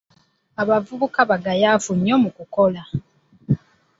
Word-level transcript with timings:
Abavubuka 0.61 1.19
bagayaavu 1.29 1.91
nnyo 1.97 2.15
mu 2.23 2.29
kukola. 2.37 2.81